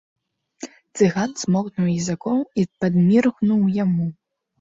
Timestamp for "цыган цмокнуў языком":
0.99-2.39